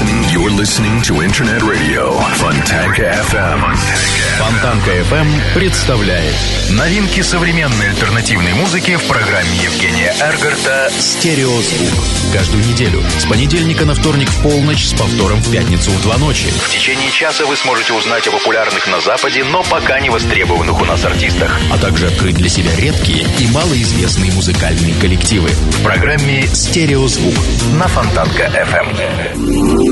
listening, 0.00 0.24
you're 0.30 0.50
listening 0.50 1.02
to 1.02 1.22
Internet 1.22 1.62
Radio 1.62 2.12
Fontanka 2.40 3.12
FM. 3.28 3.60
Фонтанка 4.38 4.90
FM 4.92 5.26
представляет 5.54 6.34
Новинки 6.70 7.20
современной 7.20 7.90
альтернативной 7.90 8.54
музыки 8.54 8.96
в 8.96 9.06
программе 9.06 9.54
Евгения 9.62 10.14
Эргарта 10.18 10.90
«Стереозвук». 10.98 12.04
Каждую 12.32 12.64
неделю 12.64 13.02
с 13.18 13.26
понедельника 13.26 13.84
на 13.84 13.94
вторник 13.94 14.30
в 14.30 14.42
полночь 14.42 14.86
с 14.86 14.94
повтором 14.94 15.40
в 15.42 15.52
пятницу 15.52 15.90
в 15.90 16.02
два 16.02 16.16
ночи. 16.16 16.46
В 16.48 16.70
течение 16.70 17.10
часа 17.10 17.44
вы 17.44 17.56
сможете 17.56 17.92
узнать 17.92 18.26
о 18.28 18.30
популярных 18.30 18.86
на 18.86 19.00
Западе, 19.00 19.44
но 19.44 19.62
пока 19.64 20.00
не 20.00 20.08
востребованных 20.08 20.80
у 20.80 20.84
нас 20.86 21.04
артистах. 21.04 21.60
А 21.70 21.76
также 21.76 22.06
открыть 22.06 22.36
для 22.36 22.48
себя 22.48 22.74
редкие 22.76 23.26
и 23.38 23.46
малоизвестные 23.48 24.32
музыкальные 24.32 24.94
коллективы. 24.94 25.48
В 25.48 25.82
программе 25.82 26.46
«Стереозвук» 26.46 27.34
на 27.74 27.88
Фонтанка 27.88 28.44
FM. 28.44 29.89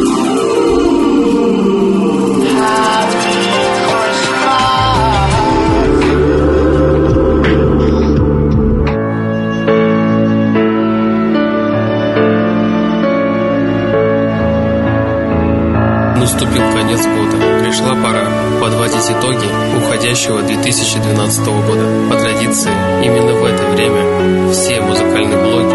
Наступил 16.21 16.63
конец 16.73 17.07
года. 17.07 17.37
Пришла 17.63 17.95
пора 17.95 18.27
подводить 18.61 19.11
итоги 19.11 19.47
уходящего 19.77 20.43
2012 20.43 21.47
года. 21.47 21.85
По 22.11 22.17
традиции, 22.17 22.71
именно 23.03 23.33
в 23.33 23.45
это 23.45 23.65
время 23.71 24.53
все 24.53 24.81
музыкальные 24.81 25.39
блоги, 25.39 25.75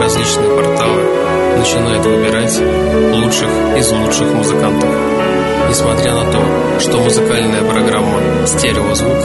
различные 0.00 0.48
порталы 0.56 1.37
начинают 1.58 2.06
выбирать 2.06 2.56
лучших 3.14 3.50
из 3.76 3.90
лучших 3.90 4.32
музыкантов. 4.32 5.47
Несмотря 5.68 6.14
на 6.14 6.32
то, 6.32 6.80
что 6.80 6.98
музыкальная 6.98 7.62
программа 7.62 8.46
«Стереозвук» 8.46 9.18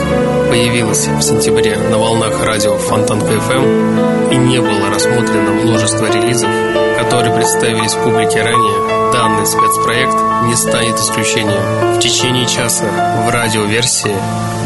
появилась 0.50 1.06
в 1.06 1.22
сентябре 1.22 1.76
на 1.76 1.98
волнах 1.98 2.44
радио 2.44 2.76
Фонтанка 2.76 3.32
FM 3.32 4.30
и 4.32 4.36
не 4.36 4.60
было 4.60 4.90
рассмотрено 4.92 5.52
множество 5.52 6.06
релизов, 6.06 6.50
которые 6.98 7.34
представились 7.34 7.94
публике 7.94 8.42
ранее, 8.42 9.12
данный 9.12 9.46
спецпроект 9.46 10.16
не 10.44 10.54
станет 10.54 10.98
исключением. 10.98 11.96
В 11.96 12.00
течение 12.00 12.46
часа 12.46 12.84
в 13.26 13.30
радиоверсии 13.30 14.14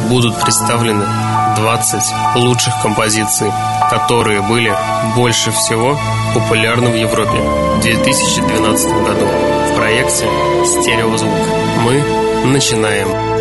будут 0.08 0.40
представлены 0.40 1.04
20 1.56 2.02
лучших 2.36 2.74
композиций, 2.82 3.52
которые 3.90 4.42
были 4.42 4.74
больше 5.14 5.50
всего 5.52 5.98
популярны 6.34 6.90
в 6.90 6.96
Европе 6.96 7.38
в 7.76 7.80
2012 7.80 8.88
году 9.04 9.26
в 9.26 9.76
проекте 9.76 10.26
«Стереозвук». 10.64 11.67
Мы 11.84 12.02
начинаем. 12.52 13.37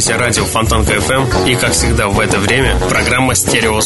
Слушаете 0.00 0.22
радио 0.22 0.44
Фонтанка 0.44 0.84
FM 0.84 1.46
и, 1.46 1.54
как 1.54 1.72
всегда, 1.72 2.08
в 2.08 2.20
это 2.20 2.38
время 2.38 2.78
программа 2.90 3.34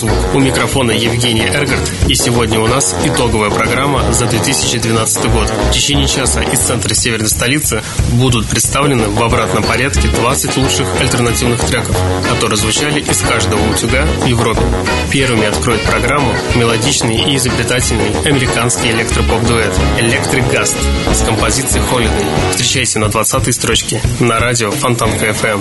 «Стереозвук». 0.01 0.35
У 0.35 0.39
микрофона 0.39 0.93
Евгений 0.93 1.47
Эргард, 1.47 1.93
и 2.09 2.15
сегодня 2.15 2.61
у 2.61 2.67
нас 2.67 2.95
итоговая 3.05 3.51
программа 3.51 4.13
за 4.13 4.27
2012 4.27 5.31
год. 5.31 5.51
В 5.51 5.73
течение 5.73 6.07
часа 6.07 6.43
из 6.43 6.59
центра 6.61 6.95
северной 6.95 7.29
столицы 7.29 7.83
будут 8.13 8.47
представлены 8.47 9.09
в 9.09 9.23
обратном 9.23 9.63
порядке 9.63 10.09
20 10.09 10.57
лучших 10.57 10.87
альтернативных 11.01 11.61
треков, 11.61 11.97
которые 12.29 12.57
звучали 12.57 13.01
из 13.01 13.21
каждого 13.21 13.61
утюга 13.71 14.05
в 14.05 14.27
Европе. 14.27 14.63
Первыми 15.11 15.47
откроет 15.47 15.83
программу 15.83 16.33
мелодичный 16.55 17.17
и 17.17 17.37
изобретательный 17.37 18.13
американский 18.25 18.91
электропоп-дуэт 18.91 19.73
«Electric 19.99 20.51
Guest» 20.53 20.77
с 21.13 21.23
композицией 21.23 21.85
«Holiday». 21.91 22.51
Встречайте 22.51 22.99
на 22.99 23.09
20 23.09 23.55
строчке 23.55 24.01
на 24.21 24.39
радио 24.39 24.71
Фонтанка 24.71 25.11
FM. 25.13 25.61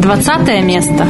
20 0.00 0.64
место. 0.64 1.06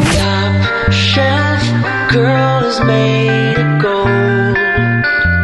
shelf 0.91 2.36
girl 2.37 2.65
is 2.65 2.79
made 2.85 3.59
of 3.65 3.83
gold. 3.83 5.36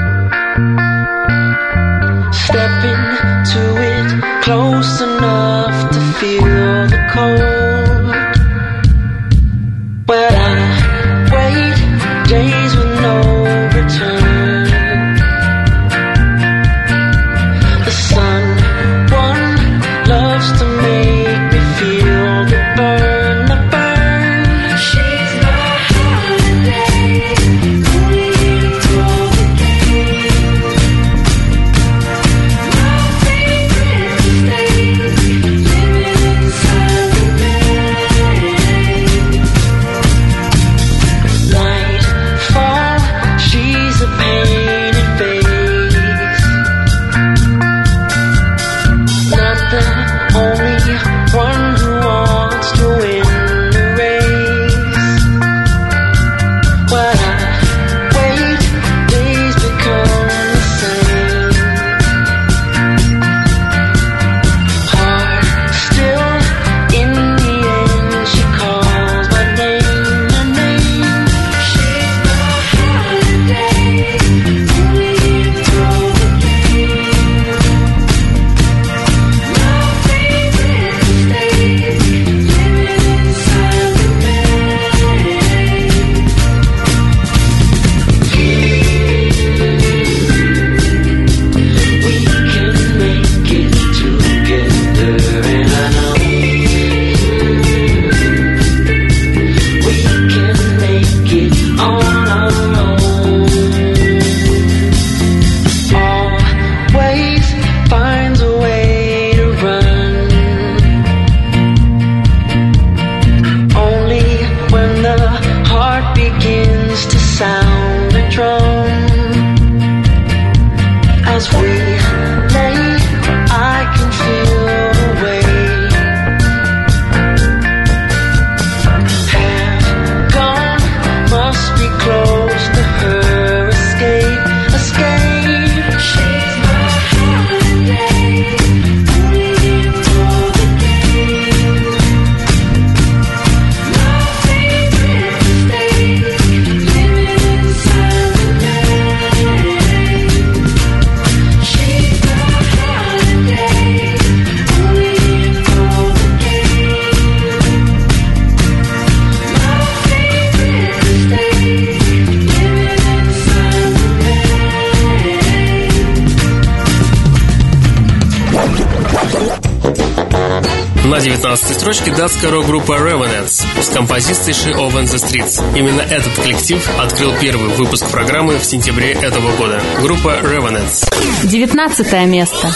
19 171.22 171.74
строчке 171.74 172.10
датская 172.10 172.50
рок-группа 172.50 172.94
Revenants 172.98 173.64
с 173.80 173.88
композицией 173.90 174.54
She 174.54 174.76
Open 174.76 175.04
the 175.04 175.24
Streets. 175.24 175.62
Именно 175.78 176.00
этот 176.00 176.34
коллектив 176.34 176.84
открыл 176.98 177.32
первый 177.40 177.68
выпуск 177.68 178.10
программы 178.10 178.58
в 178.58 178.64
сентябре 178.64 179.12
этого 179.12 179.54
года. 179.56 179.80
Группа 180.00 180.40
Revenants. 180.42 181.08
19 181.44 182.12
место. 182.26 182.72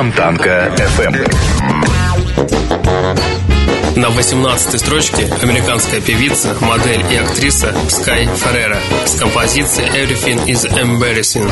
Фонтанка 0.00 0.72
FM. 0.78 1.14
Эм. 1.14 1.84
На 4.00 4.06
18-й 4.06 4.78
строчке 4.78 5.30
американская 5.42 6.00
певица, 6.00 6.56
модель 6.62 7.04
и 7.12 7.16
актриса 7.16 7.74
Скай 7.90 8.26
Феррера 8.34 8.78
с 9.04 9.14
композицией 9.16 9.90
Everything 9.90 10.46
is 10.46 10.66
Embarrassing. 10.72 11.50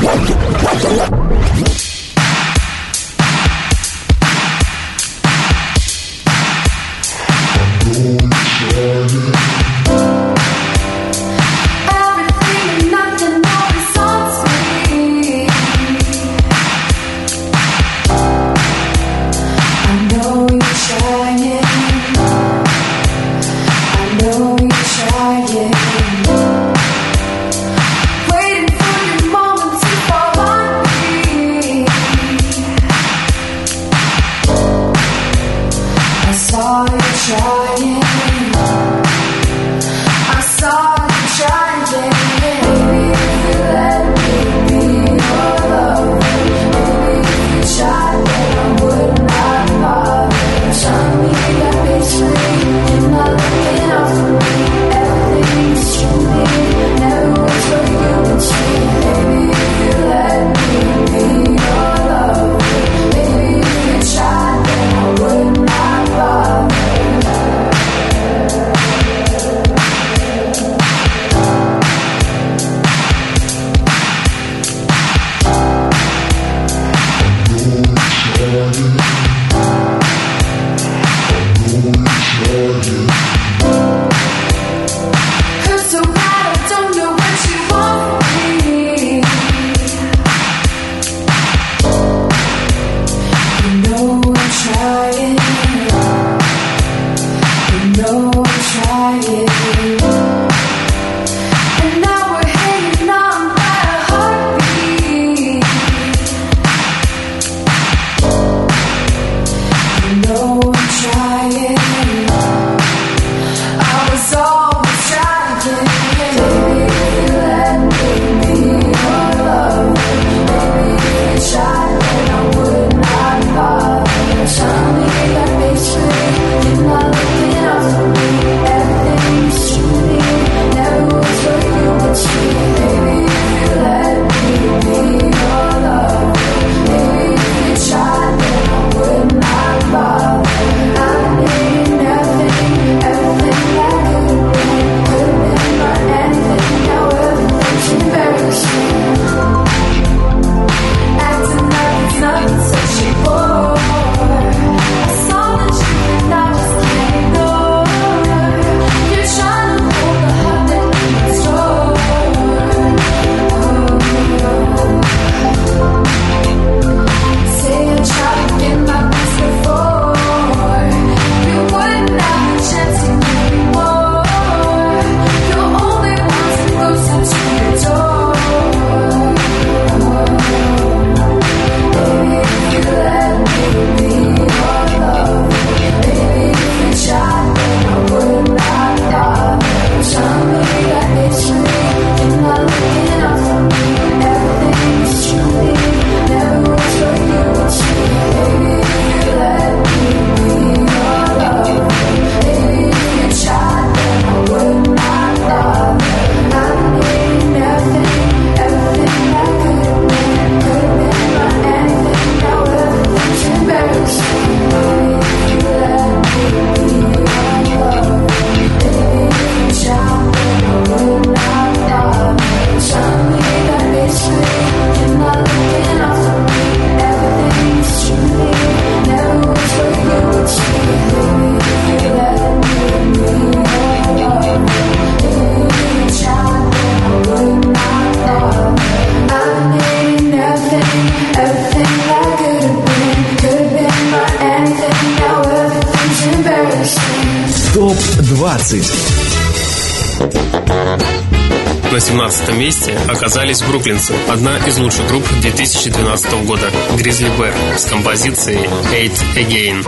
оказались 253.28 253.60
бруклинцы. 253.60 254.14
Одна 254.26 254.56
из 254.66 254.78
лучших 254.78 255.06
групп 255.06 255.22
2012 255.42 256.46
года 256.46 256.70
Grizzly 256.96 257.30
Bear 257.36 257.52
с 257.76 257.84
композицией 257.84 258.66
"Hate 258.90 259.20
Again. 259.36 259.84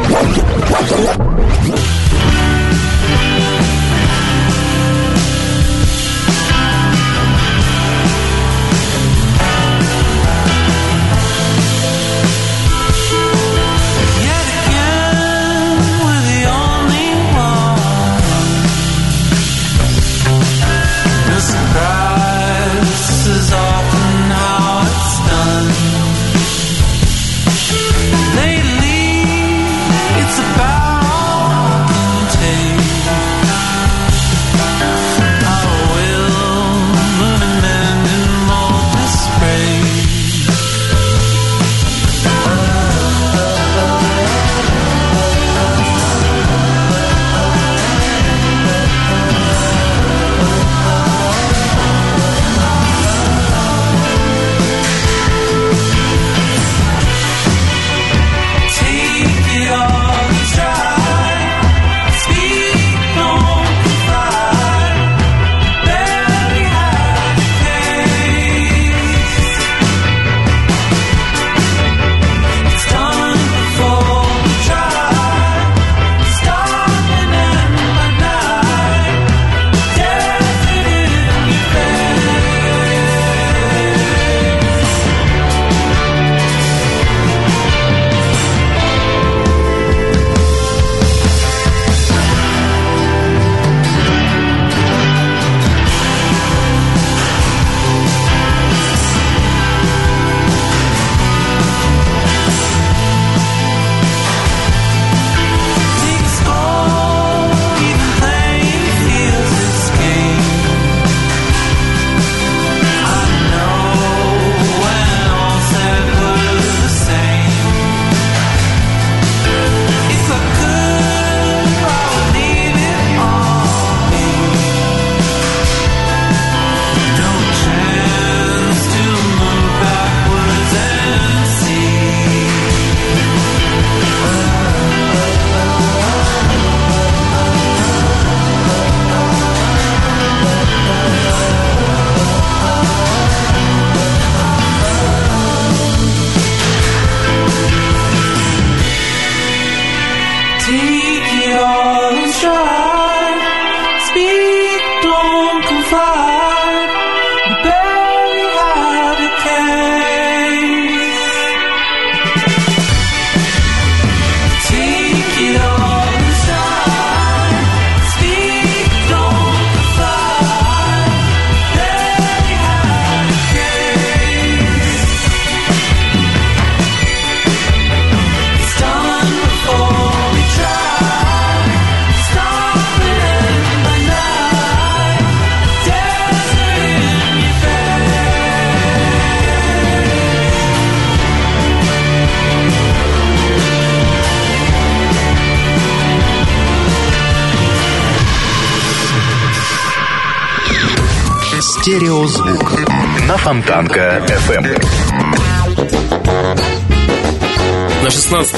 Фонтанка. 203.50 204.09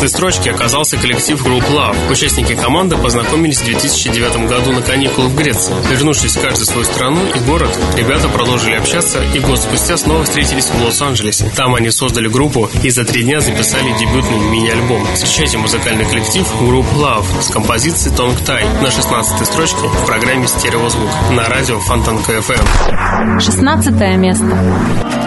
верхней 0.03 0.09
строчке 0.09 0.51
оказался 0.51 0.97
коллектив 0.97 1.41
Group 1.47 1.71
Love. 1.71 1.97
Участники 2.11 2.55
команды 2.55 2.97
познакомились 2.97 3.61
в 3.61 3.65
2009 3.65 4.49
году 4.49 4.73
на 4.73 4.83
каникулах 4.83 5.31
в 5.31 5.37
Греции. 5.37 5.75
Вернувшись 5.91 6.37
в 6.37 6.41
каждую 6.41 6.67
свою 6.67 6.85
страну 6.85 7.21
и 7.35 7.39
город, 7.41 7.71
ребята 7.97 8.29
продолжили 8.29 8.75
общаться 8.75 9.23
и 9.35 9.39
год 9.39 9.61
спустя 9.61 9.97
снова 9.97 10.25
встретились 10.25 10.67
в 10.67 10.83
Лос-Анджелесе. 10.83 11.53
Там 11.55 11.75
они 11.75 11.91
создали 11.91 12.27
группу 12.29 12.69
и 12.83 12.91
за 12.91 13.05
три 13.05 13.23
дня 13.23 13.41
записали 13.41 13.97
дебютный 13.99 14.39
мини-альбом. 14.39 15.07
Встречайте 15.15 15.59
музыкальный 15.59 16.05
коллектив 16.05 16.47
Group 16.61 16.87
Love 16.97 17.27
с 17.41 17.51
композицией 17.51 18.17
Тонг 18.17 18.41
Тай 18.41 18.65
на 18.83 18.91
16 18.91 19.47
строчке 19.47 19.87
в 19.87 20.07
программе 20.07 20.49
«Стереозвук» 20.49 21.11
на 21.31 21.49
радио 21.49 21.79
Фонтанка 21.79 22.33
FM. 22.33 23.41
16 23.41 24.19
место. 24.19 25.22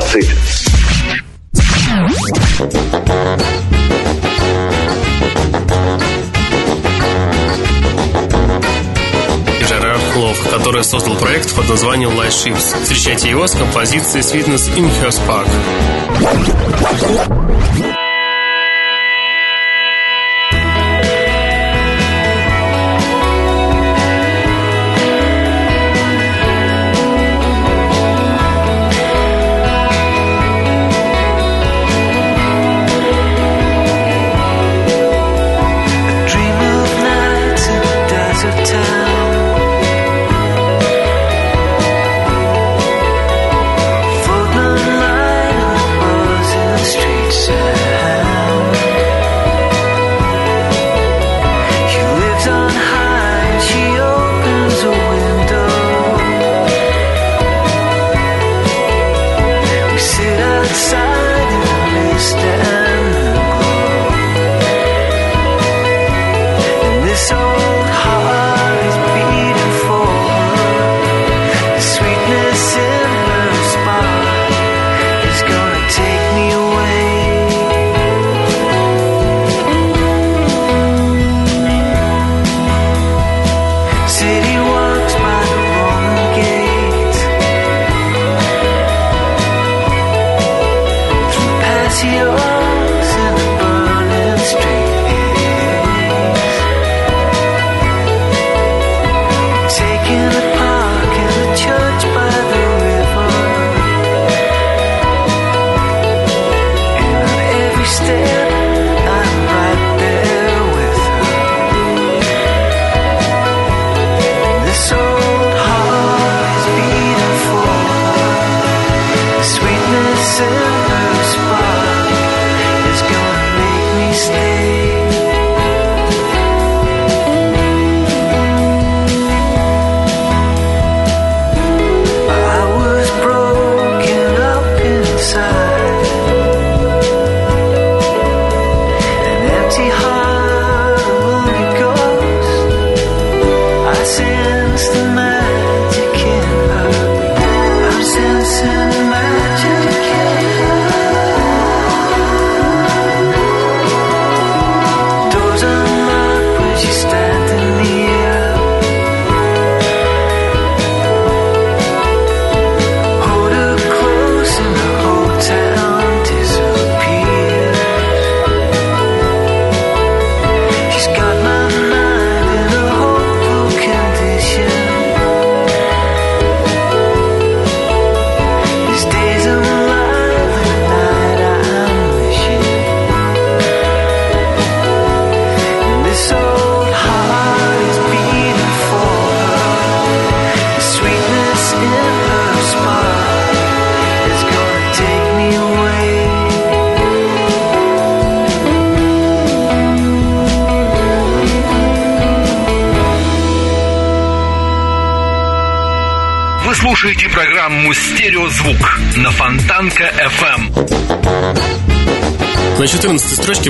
20. 0.00 0.24
Жерар 9.68 9.98
Хлов, 10.12 10.48
который 10.50 10.84
создал 10.84 11.16
проект 11.16 11.54
под 11.54 11.68
названием 11.68 12.10
Light 12.10 12.30
Ships. 12.30 12.82
Встречайте 12.82 13.28
его 13.28 13.46
с 13.46 13.52
композицией 13.52 14.24
Sweetness 14.24 14.74
in 14.76 14.90
Her 15.00 15.10
Spark. 15.10 15.48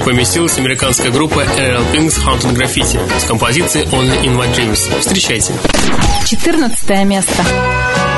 пластинке 0.01 0.05
поместилась 0.05 0.59
американская 0.59 1.11
группа 1.11 1.41
LL 1.41 1.93
Pink's 1.93 2.19
Haunted 2.25 2.55
Graffiti 2.55 2.99
с 3.19 3.25
композицией 3.25 3.87
Only 3.87 4.23
in 4.23 4.37
My 4.37 4.53
Dreams. 4.53 4.99
Встречайте. 5.01 5.55
14 6.27 7.05
место. 7.05 8.10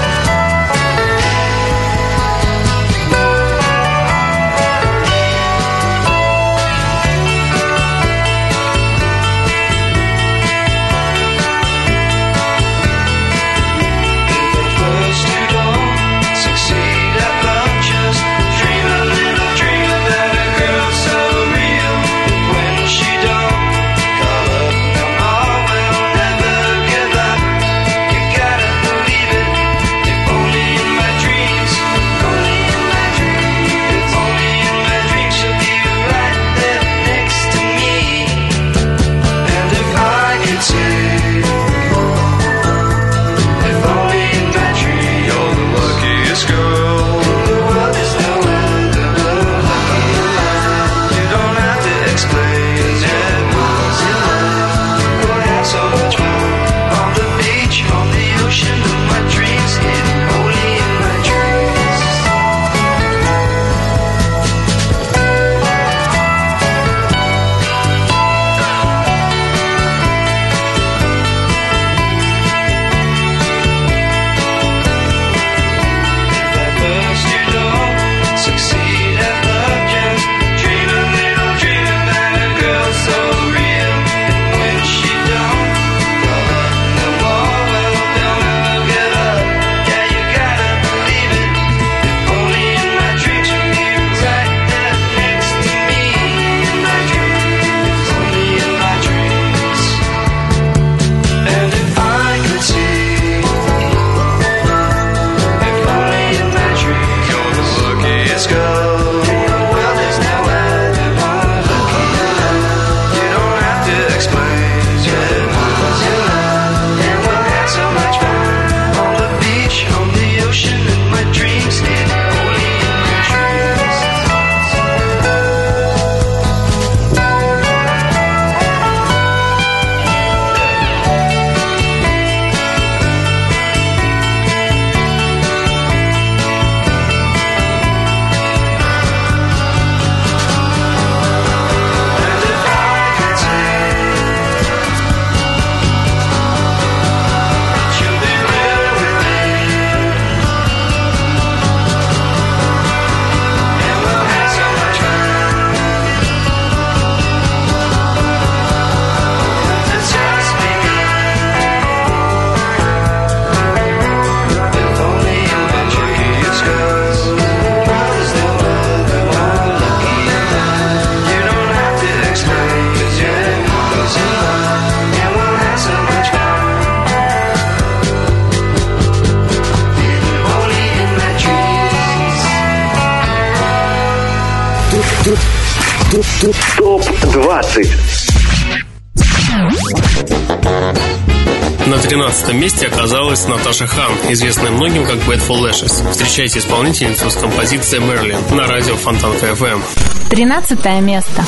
этом 192.52 192.60
месте 192.60 192.86
оказалась 192.86 193.48
Наташа 193.48 193.86
Хан, 193.86 194.12
известная 194.28 194.70
многим 194.70 195.06
как 195.06 195.16
Badful 195.20 195.70
Lashes. 195.70 196.10
Встречайте 196.10 196.58
исполнительницу 196.58 197.30
с 197.30 197.36
композицией 197.36 198.04
Мерлин 198.04 198.38
на 198.50 198.66
радио 198.66 198.94
Фонтан 198.96 199.32
FM. 199.32 199.80
Тринадцатое 200.28 201.00
место. 201.00 201.42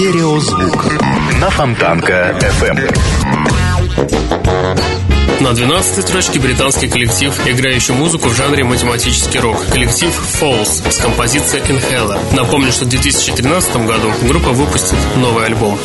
Стереозвук. 0.00 0.94
На 1.42 1.50
Фонтанка 1.50 2.34
FM. 2.40 2.90
На 5.40 5.52
12 5.52 6.08
строчке 6.08 6.40
британский 6.40 6.88
коллектив, 6.88 7.38
играющий 7.46 7.92
музыку 7.92 8.30
в 8.30 8.34
жанре 8.34 8.64
математический 8.64 9.40
рок. 9.40 9.62
Коллектив 9.66 10.10
Falls 10.40 10.90
с 10.90 10.96
композицией 11.02 11.62
Inhaler. 11.64 12.18
Напомню, 12.34 12.72
что 12.72 12.86
в 12.86 12.88
2013 12.88 13.76
году 13.86 14.10
группа 14.22 14.48
выпустит 14.52 14.96
новый 15.16 15.44
альбом. 15.44 15.78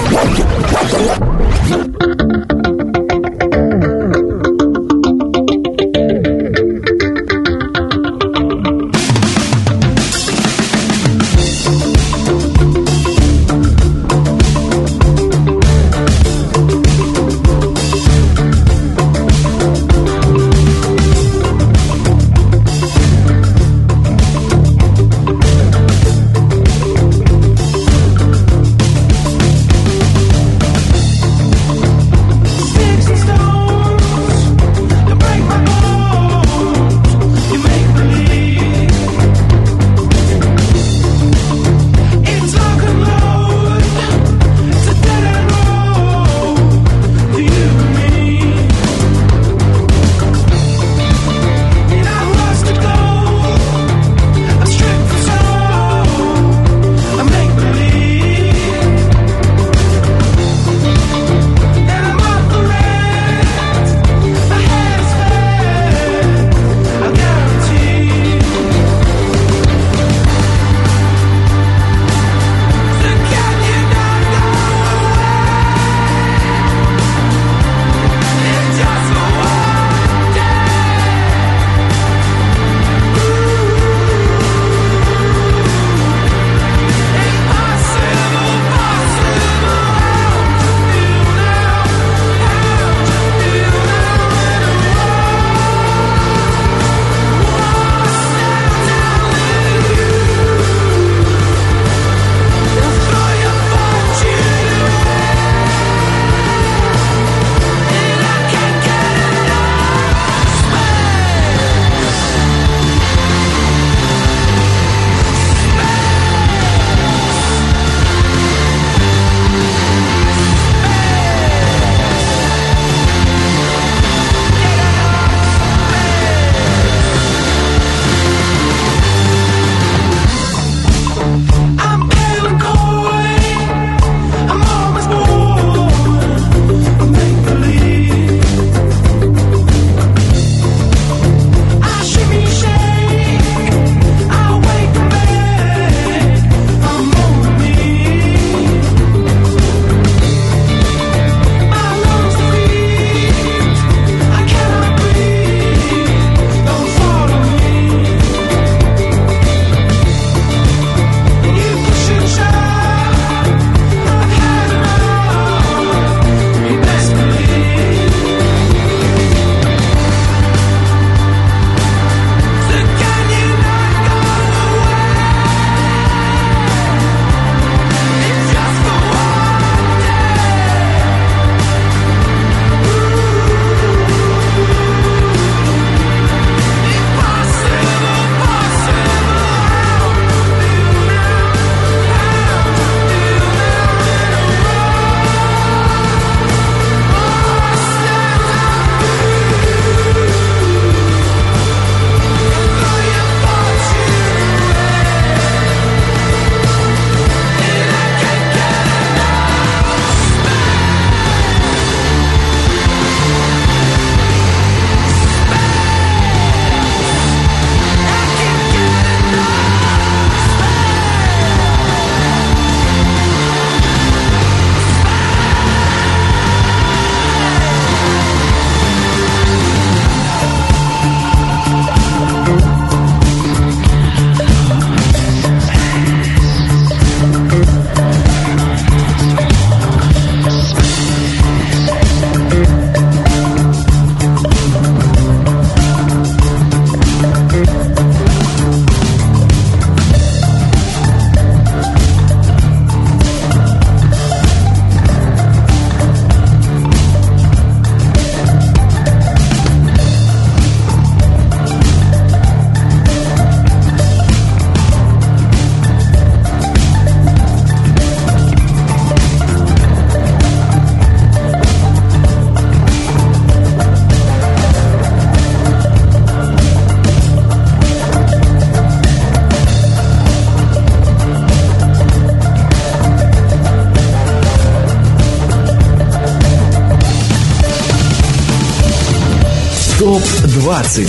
ТОП-20 290.75 291.07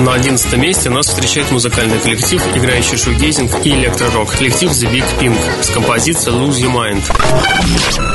На 0.00 0.14
11 0.14 0.56
месте 0.56 0.90
нас 0.90 1.06
встречает 1.06 1.52
музыкальный 1.52 1.98
коллектив, 1.98 2.42
играющий 2.56 2.98
шугейзинг 2.98 3.50
и 3.64 3.70
электророк. 3.70 4.30
Коллектив 4.36 4.70
The 4.70 4.90
Big 4.90 5.04
Pink 5.20 5.38
с 5.62 5.70
композицией 5.70 6.36
Lose 6.36 6.60
Your 6.60 6.74
Mind. 6.74 7.02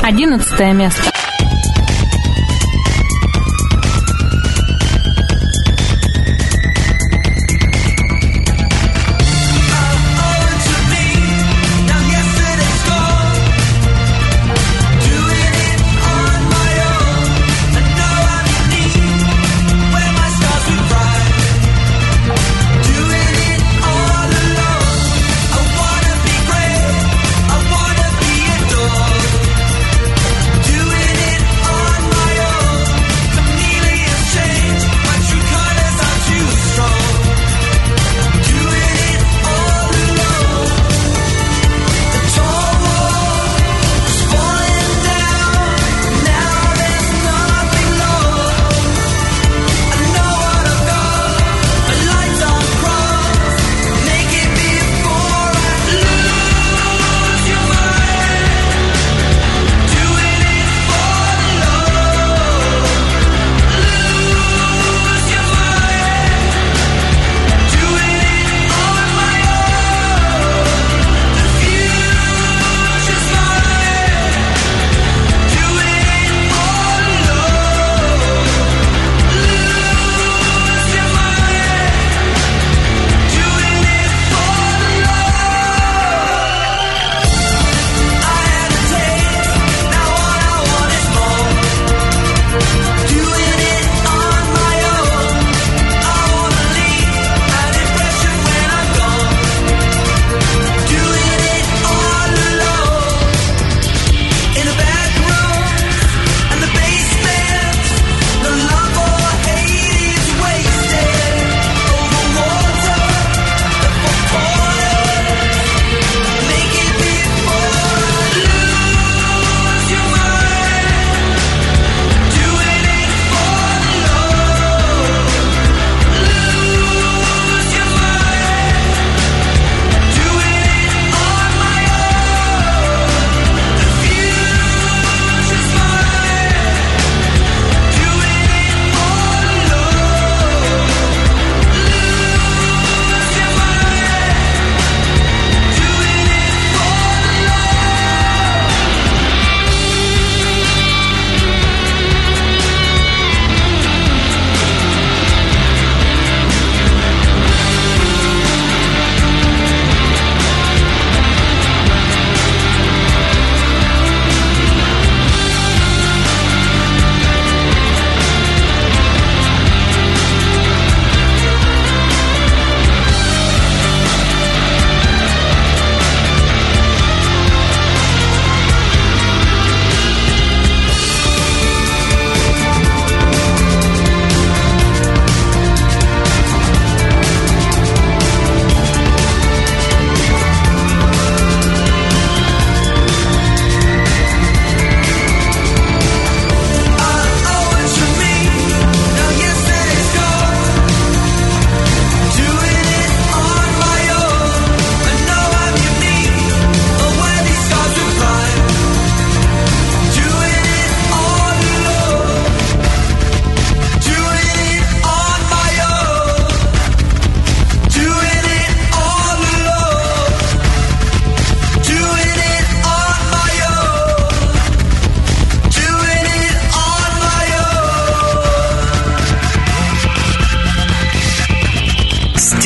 Одиннадцатое 0.02 0.72
место. 0.72 1.10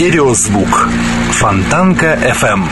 Стереозвук. 0.06 0.88
Фонтанка 1.32 2.14
FM. 2.14 2.62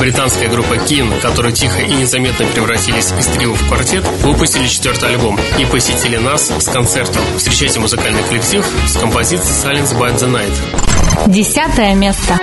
Британская 0.00 0.48
группа 0.48 0.76
Кин, 0.76 1.08
которые 1.22 1.52
тихо 1.52 1.78
и 1.82 1.92
незаметно 1.92 2.46
превратились 2.46 3.12
из 3.16 3.26
трио 3.26 3.54
в 3.54 3.68
квартет, 3.68 4.04
выпустили 4.24 4.66
четвертый 4.66 5.10
альбом 5.10 5.38
и 5.56 5.64
посетили 5.66 6.16
нас 6.16 6.48
с 6.48 6.64
концертом. 6.64 7.22
Встречайте 7.36 7.78
музыкальный 7.78 8.24
коллектив 8.24 8.66
с 8.88 8.96
композицией 8.98 9.54
Silence 9.54 9.96
by 9.96 10.12
the 10.16 10.28
Night. 10.28 11.28
Десятое 11.28 11.94
место. 11.94 12.39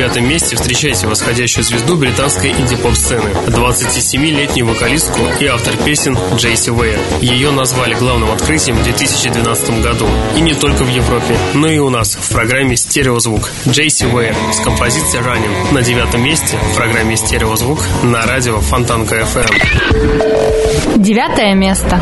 девятом 0.00 0.26
месте 0.26 0.56
встречайте 0.56 1.06
восходящую 1.06 1.62
звезду 1.62 1.94
британской 1.94 2.52
инди-поп-сцены, 2.52 3.32
27-летнюю 3.48 4.66
вокалистку 4.66 5.20
и 5.38 5.44
автор 5.44 5.76
песен 5.76 6.16
Джейси 6.36 6.70
Уэйр. 6.70 6.98
Ее 7.20 7.50
назвали 7.50 7.92
главным 7.92 8.30
открытием 8.30 8.78
в 8.78 8.82
2012 8.82 9.82
году. 9.82 10.06
И 10.38 10.40
не 10.40 10.54
только 10.54 10.84
в 10.84 10.88
Европе, 10.88 11.36
но 11.52 11.68
и 11.68 11.76
у 11.76 11.90
нас 11.90 12.14
в 12.18 12.32
программе 12.32 12.78
«Стереозвук» 12.78 13.50
Джейси 13.68 14.04
Уэйр 14.04 14.34
с 14.54 14.60
композицией 14.60 15.22
«Running» 15.22 15.74
на 15.74 15.82
девятом 15.82 16.24
месте 16.24 16.56
в 16.72 16.76
программе 16.76 17.18
«Стереозвук» 17.18 17.80
на 18.02 18.22
радио 18.22 18.58
Фонтанка 18.58 19.16
FM. 19.16 19.52
Эм». 20.96 21.02
Девятое 21.02 21.54
место. 21.54 22.00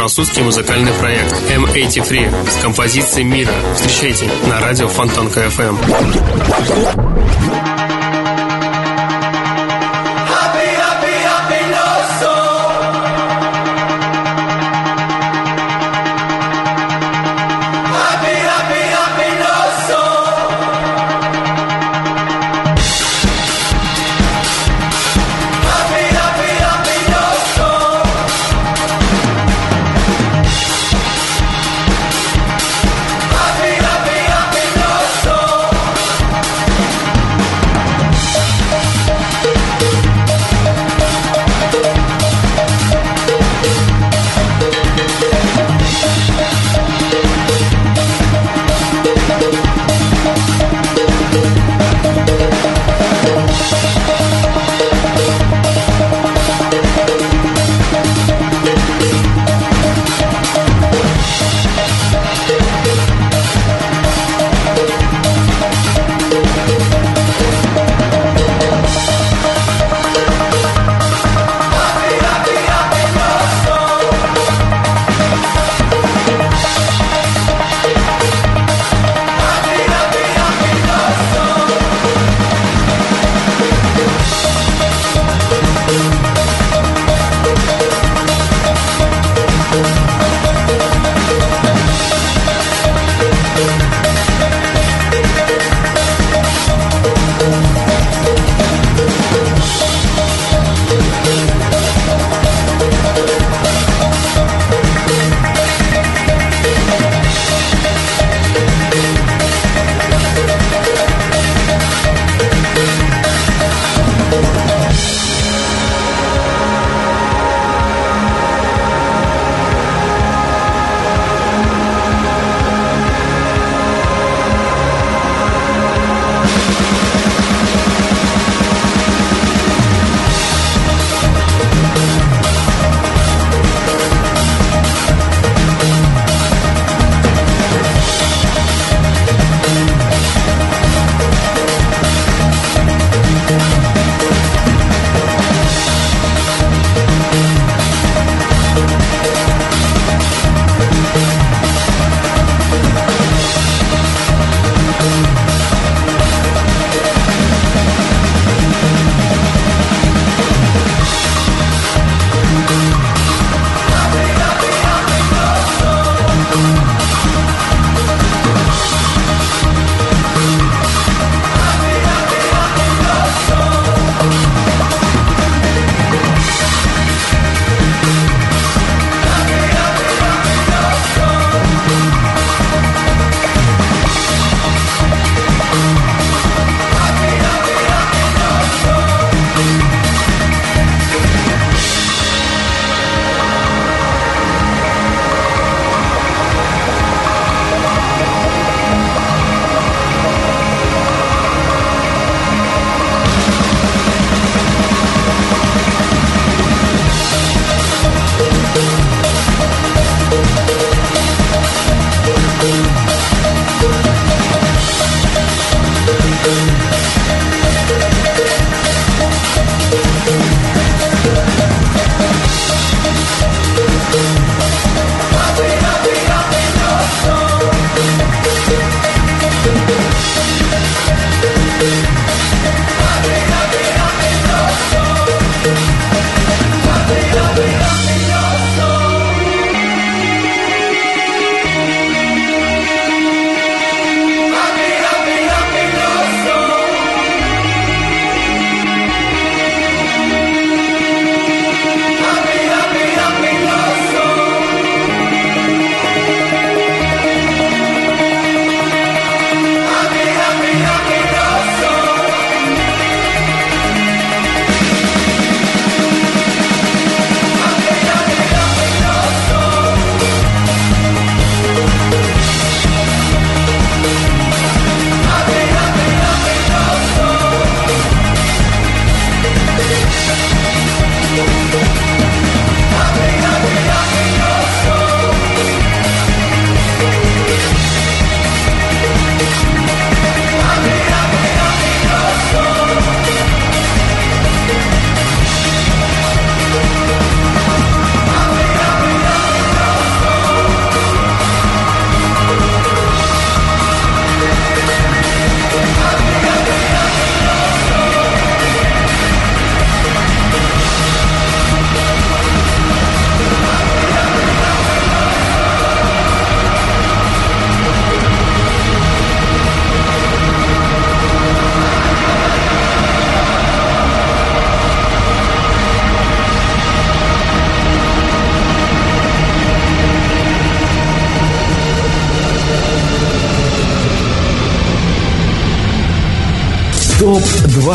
Французский 0.00 0.40
музыкальный 0.40 0.92
проект 0.94 1.34
M83 1.50 2.50
с 2.50 2.62
композицией 2.62 3.24
«Мира». 3.24 3.52
Встречайте 3.74 4.30
на 4.48 4.58
радио 4.58 4.88
Фонтан 4.88 5.28
КФМ. 5.28 5.76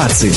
ТОП-20 0.06 0.36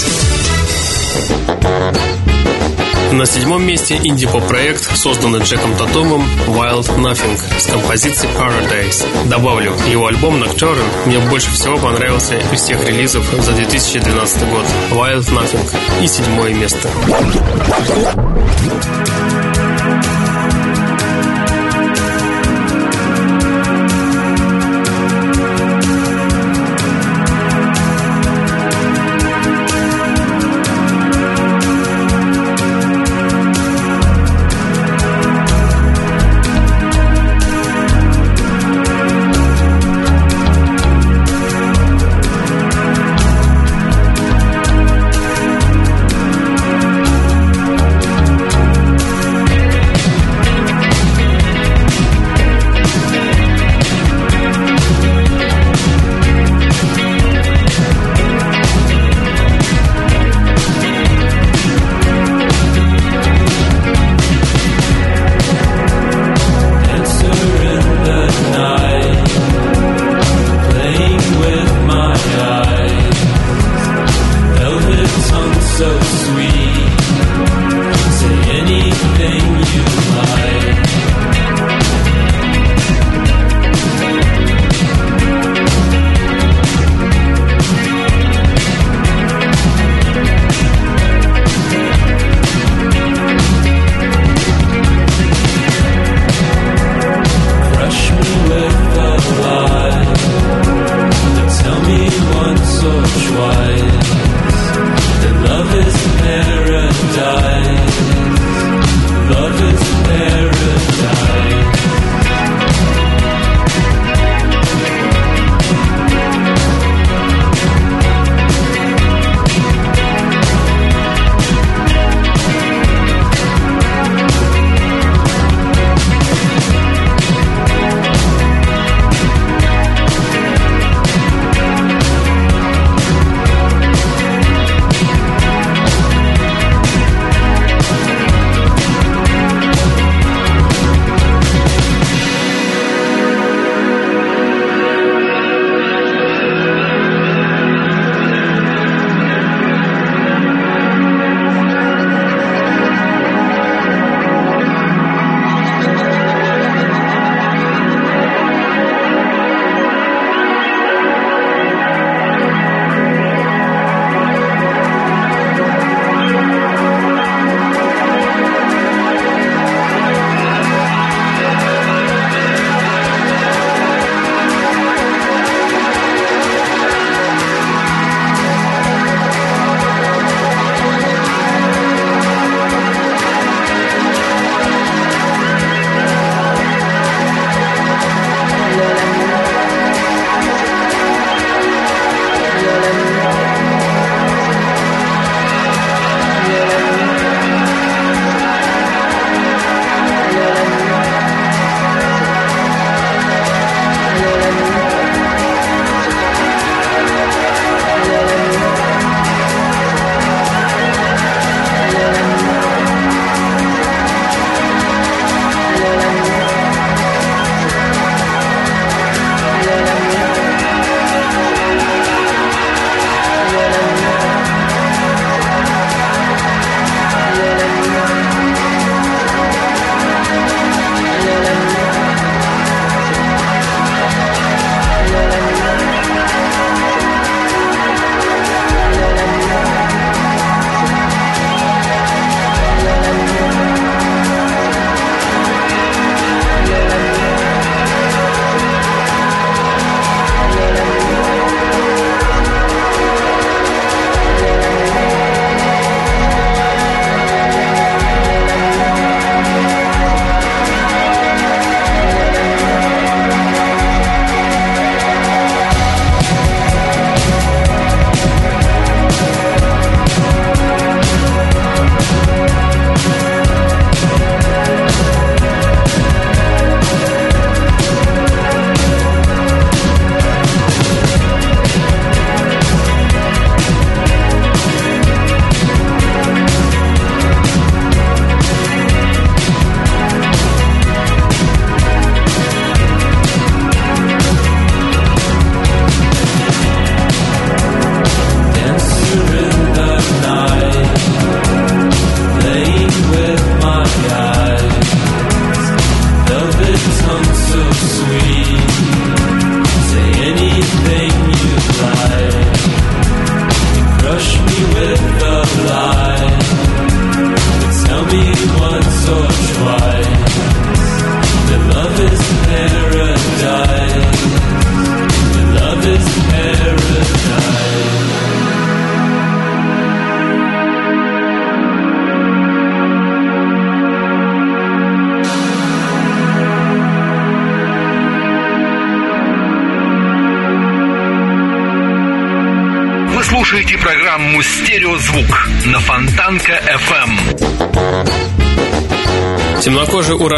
На 3.12 3.26
седьмом 3.26 3.66
месте 3.66 4.00
инди-поп-проект, 4.02 4.96
созданный 4.96 5.40
Джеком 5.40 5.76
Татумом 5.76 6.22
Wild 6.46 6.88
Nothing 6.96 7.38
с 7.58 7.66
композицией 7.66 8.32
Paradise. 8.34 9.06
Добавлю, 9.28 9.74
его 9.86 10.06
альбом 10.06 10.42
Nocturne 10.42 10.82
мне 11.06 11.18
больше 11.18 11.50
всего 11.50 11.76
понравился 11.78 12.38
из 12.52 12.60
всех 12.62 12.82
релизов 12.86 13.26
за 13.40 13.52
2012 13.52 14.48
год. 14.50 14.64
Wild 14.90 15.28
Nothing 15.30 16.02
и 16.02 16.06
седьмое 16.06 16.54
место. 16.54 16.88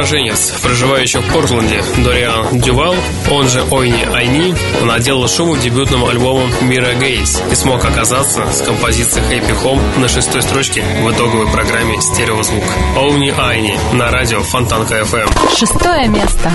Уроженец, 0.00 0.52
проживающий 0.62 1.20
в 1.20 1.30
Портленде, 1.30 1.84
Дориан 1.98 2.58
Дювал, 2.58 2.94
он 3.30 3.48
же 3.48 3.62
Ойни 3.70 4.02
Айни, 4.14 4.54
наделал 4.82 5.28
шуму 5.28 5.58
дебютным 5.58 6.06
альбомом 6.06 6.50
Мира 6.62 6.94
Гейс 6.94 7.42
и 7.50 7.54
смог 7.54 7.84
оказаться 7.84 8.50
с 8.50 8.62
композицией 8.62 9.26
Happy 9.26 9.62
Home 9.62 10.00
на 10.00 10.08
шестой 10.08 10.40
строчке 10.40 10.82
в 11.02 11.10
итоговой 11.10 11.52
программе 11.52 12.00
«Стереозвук». 12.00 12.64
Ойни 12.96 13.34
Айни 13.38 13.78
на 13.92 14.10
радио 14.10 14.40
Фонтанка 14.40 15.00
FM. 15.00 15.58
Шестое 15.58 16.08
место. 16.08 16.50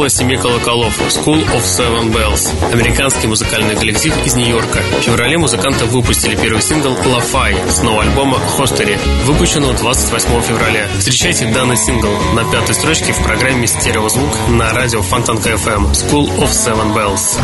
журнала 0.00 0.08
«Семи 0.08 0.36
колоколов» 0.36 0.98
School 1.08 1.44
of 1.52 1.62
Seven 1.62 2.10
Bells, 2.10 2.48
американский 2.72 3.26
музыкальный 3.26 3.76
коллектив 3.76 4.14
из 4.24 4.34
Нью-Йорка. 4.34 4.78
В 4.98 5.02
феврале 5.02 5.36
музыканты 5.36 5.84
выпустили 5.84 6.36
первый 6.36 6.62
сингл 6.62 6.90
«La 7.04 7.20
Fi» 7.20 7.70
с 7.70 7.82
нового 7.82 8.02
альбома 8.02 8.38
«Хостери», 8.38 8.98
выпущенного 9.24 9.74
28 9.74 10.40
февраля. 10.42 10.86
Встречайте 10.98 11.52
данный 11.52 11.76
сингл 11.76 12.08
на 12.34 12.44
пятой 12.50 12.74
строчке 12.74 13.12
в 13.12 13.22
программе 13.22 13.66
«Стереозвук» 13.66 14.30
на 14.48 14.72
радио 14.72 15.02
Фонтанка 15.02 15.50
FM 15.50 15.92
School 15.92 16.30
of 16.38 16.48
Seven 16.48 16.94
Bells. 16.94 17.36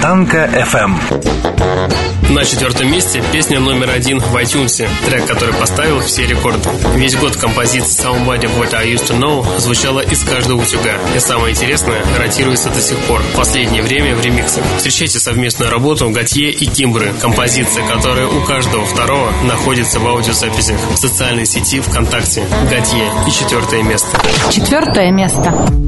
Фонтанка 0.00 0.48
FM. 0.54 0.94
Эм. 0.94 2.34
На 2.34 2.42
четвертом 2.46 2.90
месте 2.90 3.22
песня 3.32 3.60
номер 3.60 3.90
один 3.90 4.18
в 4.18 4.34
iTunes, 4.34 4.88
трек, 5.04 5.26
который 5.26 5.52
поставил 5.52 6.00
все 6.00 6.26
рекорды. 6.26 6.70
Весь 6.94 7.16
год 7.16 7.36
композиция 7.36 8.06
Somebody 8.06 8.48
What 8.58 8.74
I 8.74 8.94
Used 8.94 9.10
To 9.10 9.18
Know 9.18 9.58
звучала 9.58 10.00
из 10.00 10.24
каждого 10.24 10.62
утюга. 10.62 10.94
И 11.14 11.18
самое 11.18 11.52
интересное, 11.52 12.02
ротируется 12.18 12.70
до 12.70 12.80
сих 12.80 12.96
пор. 13.00 13.20
В 13.20 13.36
последнее 13.36 13.82
время 13.82 14.14
в 14.16 14.24
ремиксах. 14.24 14.64
Встречайте 14.78 15.20
совместную 15.20 15.70
работу 15.70 16.08
Готье 16.08 16.50
и 16.50 16.64
Кимбры. 16.64 17.12
Композиция, 17.20 17.86
которая 17.86 18.26
у 18.26 18.40
каждого 18.46 18.86
второго 18.86 19.30
находится 19.44 20.00
в 20.00 20.06
аудиозаписях 20.06 20.80
в 20.92 20.96
социальной 20.96 21.44
сети 21.44 21.78
ВКонтакте. 21.80 22.46
Готье 22.70 23.04
и 23.28 23.30
четвертое 23.30 23.82
место. 23.82 24.18
Четвертое 24.50 25.10
место. 25.10 25.79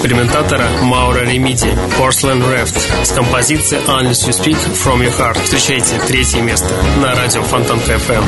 экспериментатора 0.00 0.66
Маура 0.82 1.26
Ремити 1.26 1.68
«Porcelain 1.98 2.42
Raft» 2.42 3.04
с 3.04 3.12
композицией 3.12 3.82
«Unless 3.86 4.26
You 4.26 4.32
Speak 4.32 4.56
From 4.82 5.02
Your 5.02 5.12
Heart». 5.14 5.42
Встречайте 5.44 5.98
третье 6.08 6.40
место 6.40 6.72
на 7.02 7.14
радио 7.14 7.42
Фонтан 7.42 7.78
КФМ. 7.80 8.24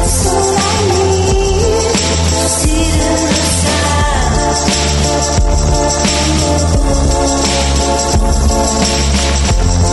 That's 0.00 0.24
so 0.24 0.59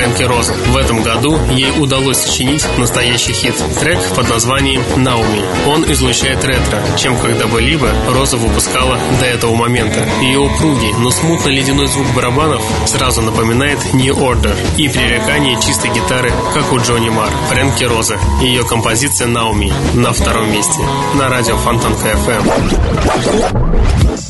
Фрэнки 0.00 0.22
Роза. 0.22 0.54
В 0.54 0.76
этом 0.78 1.02
году 1.02 1.38
ей 1.50 1.78
удалось 1.78 2.16
сочинить 2.16 2.66
настоящий 2.78 3.34
хит. 3.34 3.54
Трек 3.80 3.98
под 4.16 4.30
названием 4.30 4.82
«Науми». 4.96 5.42
Он 5.66 5.84
излучает 5.92 6.42
ретро, 6.42 6.80
чем 6.96 7.18
когда-бы-либо 7.18 7.90
Роза 8.08 8.38
выпускала 8.38 8.98
до 9.20 9.26
этого 9.26 9.54
момента. 9.54 10.08
Ее 10.22 10.38
упругий, 10.38 10.94
но 10.94 11.10
смутно-ледяной 11.10 11.86
звук 11.88 12.06
барабанов 12.16 12.62
сразу 12.86 13.20
напоминает 13.20 13.78
New 13.92 14.16
Order 14.16 14.56
и 14.78 14.88
пререкание 14.88 15.60
чистой 15.60 15.90
гитары, 15.90 16.32
как 16.54 16.72
у 16.72 16.78
Джонни 16.78 17.10
Мар. 17.10 17.28
Фрэнки 17.50 17.84
Роза 17.84 18.18
ее 18.40 18.64
композиция 18.64 19.26
«Науми» 19.26 19.70
на 19.92 20.14
втором 20.14 20.50
месте 20.50 20.80
на 21.16 21.28
радио 21.28 21.58
Фонтанка 21.58 22.08
FM. 22.08 24.29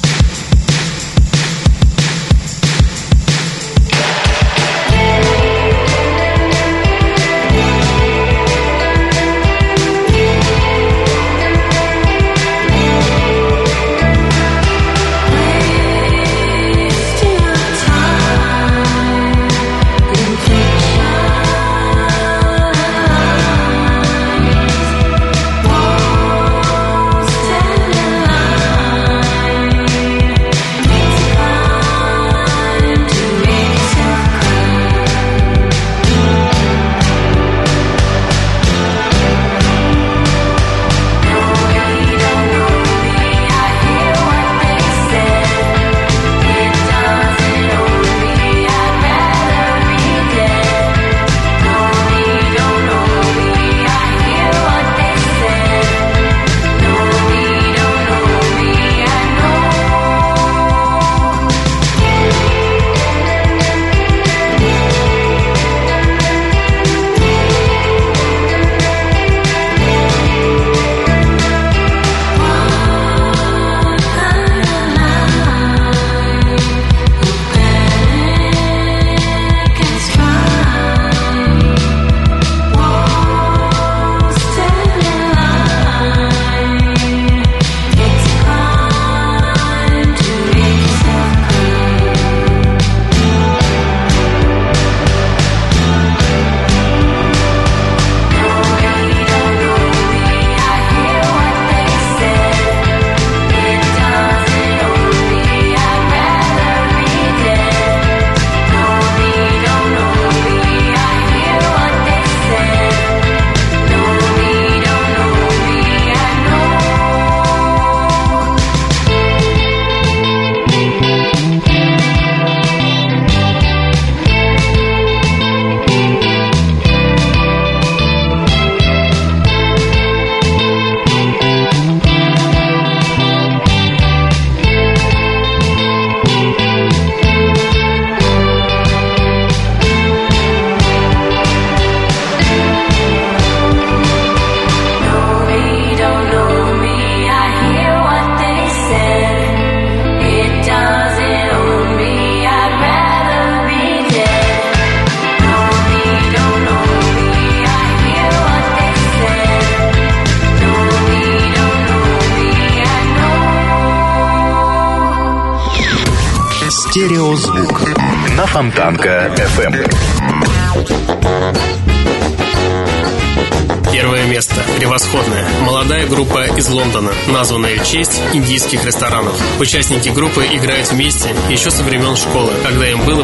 Участники 179.61 180.09
группы 180.09 180.47
играют 180.47 180.91
вместе 180.91 181.37
еще 181.51 181.71
со 181.71 181.83
времен 181.83 182.17
школы, 182.17 182.51
когда 182.65 182.89
им 182.89 183.05
было 183.05 183.23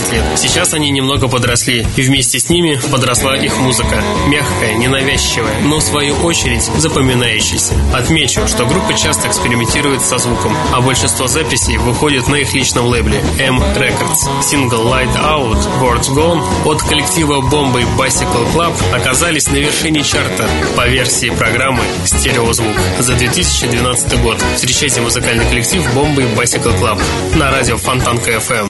15 0.00 0.12
лет. 0.12 0.24
Сейчас 0.36 0.74
они 0.74 0.90
немного 0.90 1.28
подросли, 1.28 1.86
и 1.96 2.02
вместе 2.02 2.38
с 2.38 2.48
ними 2.48 2.80
подросла 2.90 3.36
их 3.36 3.56
музыка. 3.58 4.02
Мягкая, 4.28 4.74
ненавязчивая, 4.74 5.60
но 5.62 5.78
в 5.78 5.82
свою 5.82 6.14
очередь 6.16 6.62
запоминающаяся. 6.76 7.74
Отмечу, 7.94 8.46
что 8.48 8.66
группа 8.66 8.94
часто 8.94 9.28
экспериментирует 9.28 10.02
со 10.02 10.18
звуком, 10.18 10.56
а 10.72 10.80
большинство 10.80 11.26
записей 11.26 11.76
выходит 11.76 12.28
на 12.28 12.36
их 12.36 12.52
личном 12.54 12.86
лейбле 12.86 13.22
M 13.38 13.58
Records. 13.60 14.42
Сингл 14.42 14.86
Light 14.88 15.14
Out, 15.16 15.58
Words 15.80 16.10
Gone 16.14 16.42
от 16.64 16.82
коллектива 16.82 17.40
Бомбы 17.40 17.82
Bicycle 17.98 18.52
Club 18.54 18.74
оказались 18.94 19.48
на 19.48 19.56
вершине 19.56 20.02
чарта 20.02 20.48
по 20.76 20.86
версии 20.88 21.30
программы 21.30 21.82
«Стереозвук» 22.04 22.76
за 22.98 23.14
2012 23.14 24.22
год. 24.22 24.42
Встречайте 24.54 25.00
музыкальный 25.00 25.46
коллектив 25.46 25.82
«Бомбы 25.94 26.22
Bicycle 26.22 26.78
Club» 26.80 27.00
на 27.36 27.50
радио 27.50 27.76
Фонтанка 27.76 28.32
FM. 28.32 28.69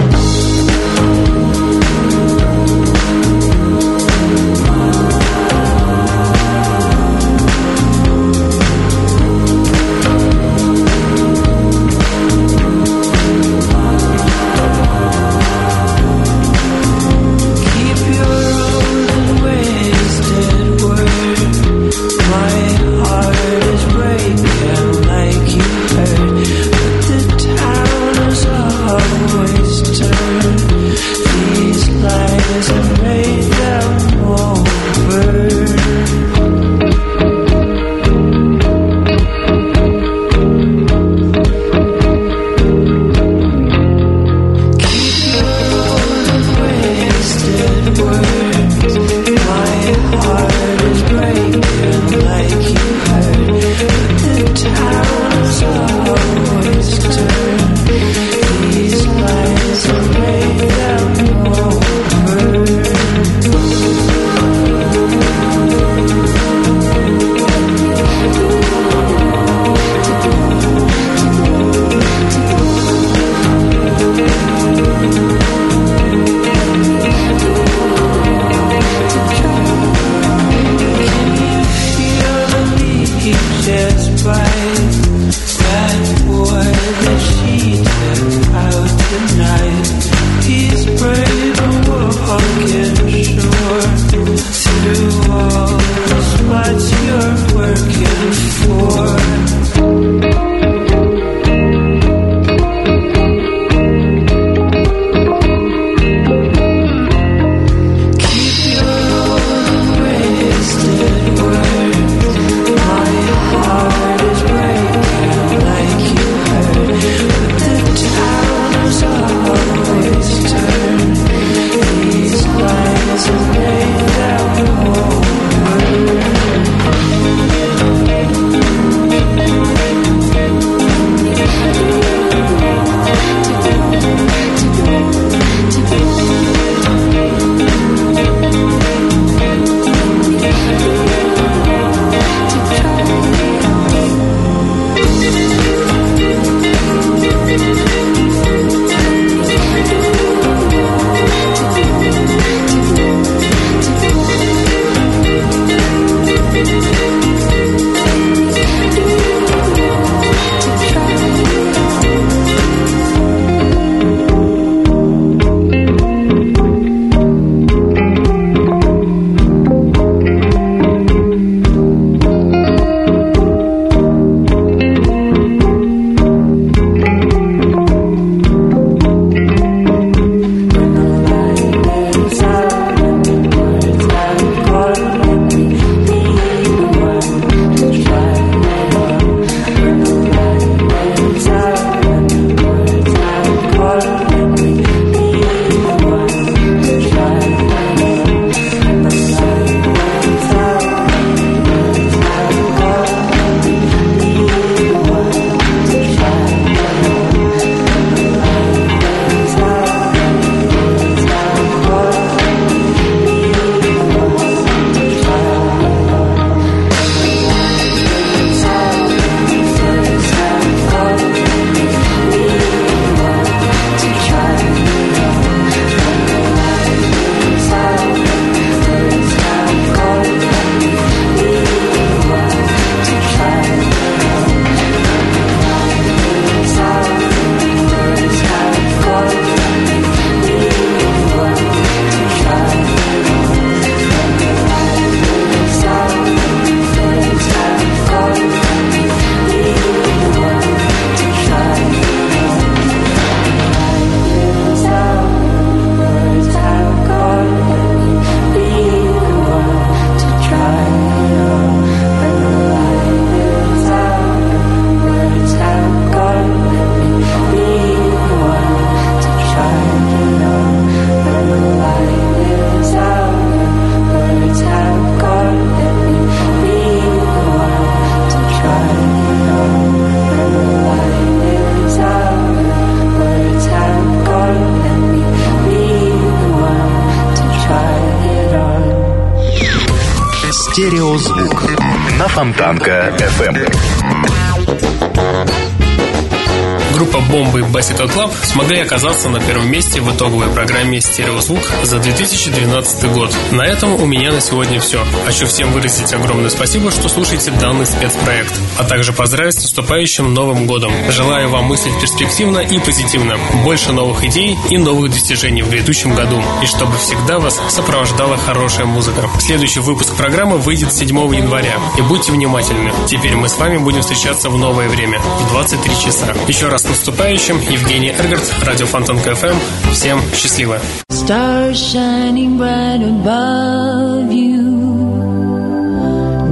смогли 298.51 298.79
оказаться 298.79 299.29
на 299.29 299.39
первом 299.39 299.71
месте 299.71 300.01
в 300.01 300.13
итоговой 300.13 300.49
программе 300.49 300.99
«Стереозвук» 300.99 301.61
за 301.83 301.99
2012 301.99 303.11
год. 303.13 303.33
На 303.51 303.61
этом 303.61 303.95
у 303.95 304.05
меня 304.05 304.33
на 304.33 304.41
сегодня 304.41 304.81
все. 304.81 305.05
Хочу 305.25 305.47
всем 305.47 305.71
выразить 305.71 306.11
огромное 306.13 306.49
спасибо, 306.49 306.91
что 306.91 307.07
слушаете 307.07 307.51
данный 307.51 307.85
спецпроект, 307.85 308.53
а 308.77 308.83
также 308.83 309.13
поздравить 309.13 309.53
с 309.53 309.63
наступающим 309.63 310.33
Новым 310.33 310.67
годом. 310.67 310.91
Желаю 311.11 311.49
вам 311.49 311.65
мыслить 311.65 311.97
перспективно 312.01 312.59
и 312.59 312.77
позитивно, 312.79 313.37
больше 313.63 313.93
новых 313.93 314.23
идей 314.25 314.57
и 314.69 314.77
новых 314.77 315.11
достижений 315.11 315.61
в 315.61 315.69
грядущем 315.69 316.13
году, 316.13 316.41
и 316.61 316.65
чтобы 316.65 316.97
всегда 316.97 317.39
вас 317.39 317.57
сопровождала 317.69 318.35
хорошая 318.35 318.85
музыка. 318.85 319.29
Следующий 319.39 319.79
выпуск 319.79 320.13
программы 320.15 320.57
выйдет 320.57 320.93
7 320.93 321.07
января, 321.35 321.79
и 321.97 322.01
будьте 322.01 322.33
внимательны. 322.33 322.91
Теперь 323.07 323.35
мы 323.37 323.47
с 323.47 323.57
вами 323.57 323.77
будем 323.77 324.01
встречаться 324.01 324.49
в 324.49 324.57
новое 324.57 324.89
время, 324.89 325.19
в 325.19 325.51
23 325.51 325.99
часа. 326.03 326.35
Еще 326.49 326.67
раз 326.67 326.83
наступающим. 326.83 327.61
Евгений 327.69 328.09
Эргард, 328.40 328.54
радио 328.62 328.86
Фонтанка 328.86 329.34
ФМ. 329.34 329.56
Всем 329.92 330.20
счастливо. 330.34 330.78
Stars 331.10 331.76
shining 331.76 332.56
bright 332.56 333.02
above 333.02 334.32
you. 334.32 334.62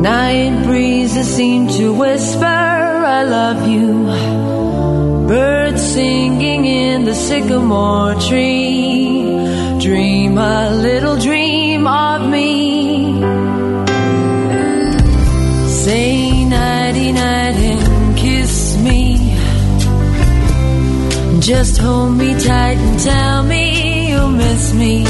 Night 0.00 0.64
breezes 0.66 1.26
seem 1.36 1.68
to 1.68 1.92
whisper, 1.94 2.44
I 2.44 3.22
love 3.24 3.66
you. 3.66 3.88
Birds 5.28 5.80
singing 5.80 6.66
in 6.66 7.04
the 7.04 7.14
sycamore 7.14 8.14
tree. 8.28 9.24
Dream 9.80 10.36
a 10.36 10.70
little 10.70 11.16
dream 11.16 11.86
of 11.86 12.28
me. 12.28 13.22
Say 15.84 16.44
nighty 16.44 17.12
night 17.12 17.47
Just 21.49 21.79
hold 21.79 22.15
me 22.15 22.33
tight 22.33 22.77
and 22.77 22.99
tell 22.99 23.43
me 23.43 24.09
you'll 24.11 24.29
miss 24.29 24.71
me 24.71 25.03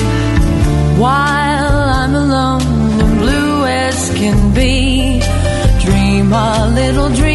while 0.97 1.75
I'm 1.99 2.15
alone 2.15 2.61
and 3.01 3.19
blue 3.19 3.65
as 3.65 4.09
can 4.15 4.53
be. 4.53 5.19
Dream 5.83 6.31
a 6.31 6.71
little 6.73 7.09
dream 7.09 7.28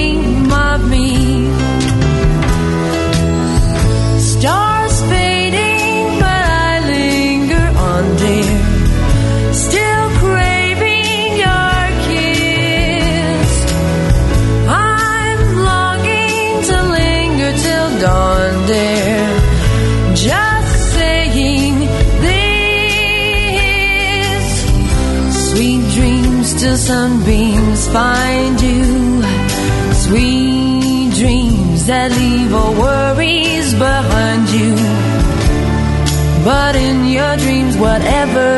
whatever 37.84 38.48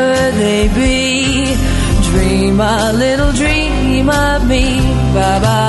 they 0.41 0.61
be, 0.79 1.53
dream 2.09 2.59
a 2.59 2.93
little 2.93 3.31
dream 3.33 4.09
of 4.09 4.47
me. 4.47 4.65
Ba 5.13 5.31
ba 5.43 5.66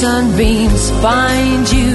sunbeams 0.00 0.90
find 1.02 1.70
you. 1.70 1.92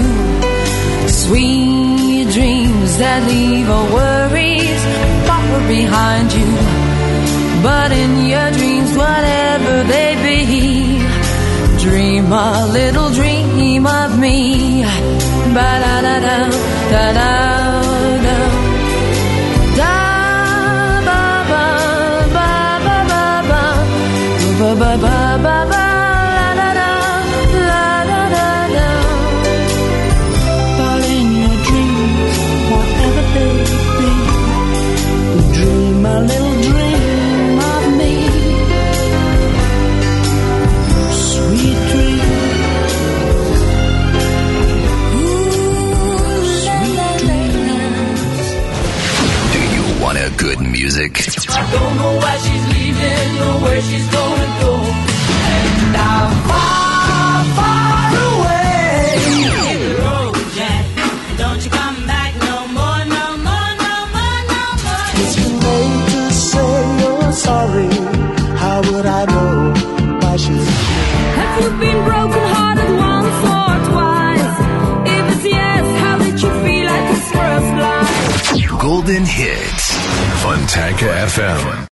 Sweet 1.08 2.28
dreams 2.38 2.98
that 3.00 3.22
leave 3.28 3.68
all 3.68 3.88
worries 4.00 4.82
far 5.28 5.60
behind 5.68 6.28
you. 6.40 6.50
But 7.64 7.90
in 7.92 8.12
your 8.34 8.50
dreams, 8.60 8.92
whatever 8.96 9.76
they 9.94 10.12
be, 10.28 11.02
dream 11.84 12.32
a 12.32 12.68
little 12.78 13.10
dream 13.10 13.88
of 13.88 14.20
me. 14.20 14.84
Ba 15.56 15.70
da 15.84 15.96
da 16.06 16.16
da 16.28 16.38
da 16.92 17.06
da. 17.20 17.55
Don't 51.72 51.96
know 51.98 52.14
why 52.24 52.36
she's 52.46 52.66
leaving 52.76 53.32
or 53.48 53.56
where 53.64 53.82
she's 53.82 54.08
gonna 54.18 54.50
go. 54.62 54.72
And 55.54 55.96
I'm 56.12 56.32
far, 56.50 57.38
far 57.58 58.10
away. 58.30 59.04
Hit 59.70 59.80
the 59.88 59.94
road, 60.04 60.36
Jack. 60.58 60.84
Don't 61.42 61.62
you 61.66 61.72
come 61.72 61.98
back 62.08 62.32
no 62.50 62.58
more, 62.78 63.02
no 63.18 63.26
more, 63.48 63.70
no 63.84 63.94
more, 64.16 64.40
no 64.54 64.64
more. 64.86 65.08
It's 65.22 65.34
too 65.36 65.54
late 65.68 66.04
to 66.14 66.22
say 66.50 66.74
you're 67.02 67.32
sorry. 67.48 67.90
How 68.64 68.78
would 68.92 69.06
I 69.06 69.24
know 69.34 69.54
why 70.22 70.36
she's 70.38 70.68
Have 71.40 71.54
you 71.64 71.70
been 71.84 72.00
broken 72.10 72.44
hearted 72.56 72.92
once 73.10 73.38
or 73.56 73.74
twice? 73.90 74.56
If 75.16 75.24
it's 75.34 75.46
yes, 75.58 75.86
how 76.04 76.16
did 76.24 76.38
you 76.44 76.52
feel 76.64 76.88
at 76.96 77.04
this 77.12 77.26
first 77.38 77.72
light? 77.84 78.80
Golden 78.80 79.26
Hits. 79.26 79.45
Tanka 80.76 81.08
FM. 81.32 81.85